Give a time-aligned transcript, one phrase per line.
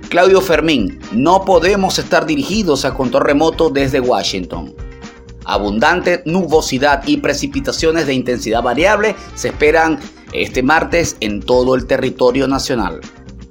[0.08, 4.87] Claudio Fermín, no podemos estar dirigidos a control remoto desde Washington.
[5.48, 9.98] Abundante nubosidad y precipitaciones de intensidad variable se esperan
[10.34, 13.00] este martes en todo el territorio nacional.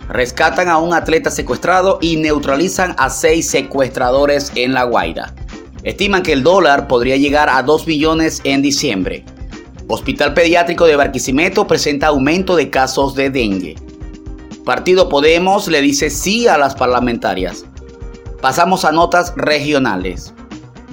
[0.07, 5.33] Rescatan a un atleta secuestrado y neutralizan a seis secuestradores en La Guaira.
[5.81, 9.25] Estiman que el dólar podría llegar a 2 billones en diciembre.
[9.87, 13.75] Hospital Pediátrico de Barquisimeto presenta aumento de casos de dengue.
[14.63, 17.65] Partido Podemos le dice sí a las parlamentarias.
[18.39, 20.33] Pasamos a notas regionales.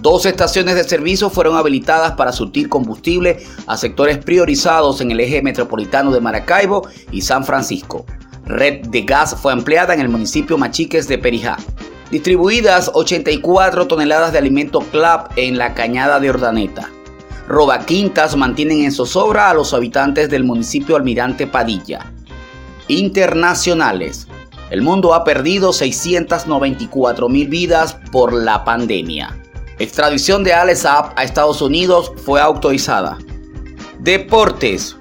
[0.05, 5.41] Dos estaciones de servicio fueron habilitadas para surtir combustible a sectores priorizados en el eje
[5.41, 8.05] metropolitano de Maracaibo y San Francisco.
[8.45, 11.57] Red de gas fue empleada en el municipio Machiques de Perijá.
[12.11, 16.91] Distribuidas 84 toneladas de alimento CLAP en la cañada de Ordaneta.
[17.49, 22.13] Robaquintas mantienen en zozobra a los habitantes del municipio Almirante Padilla.
[22.89, 24.29] Internacionales.
[24.69, 29.41] El mundo ha perdido 694 mil vidas por la pandemia.
[29.79, 33.19] Extradición de Alex Saab a Estados Unidos fue autorizada.
[33.99, 34.97] Deportes.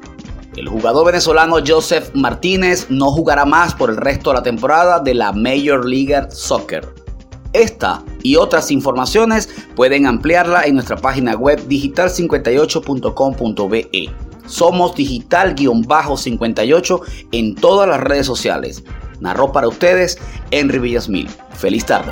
[0.57, 5.13] El jugador venezolano Joseph Martínez no jugará más por el resto de la temporada de
[5.13, 6.91] la Major League Soccer.
[7.53, 14.09] Esta y otras informaciones pueden ampliarla en nuestra página web digital58.com.be.
[14.47, 18.83] Somos digital-58 en todas las redes sociales.
[19.19, 20.17] Narró para ustedes
[20.49, 21.29] Henry Villasmil.
[21.53, 22.11] Feliz tarde.